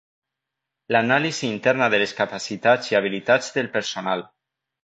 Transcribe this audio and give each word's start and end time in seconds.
L'anàlisi 0.95 1.45
interna 1.57 1.91
de 1.95 2.01
les 2.05 2.15
capacitats 2.23 2.91
i 2.95 3.01
habilitats 3.01 3.55
del 3.59 3.73
personal. 3.77 4.27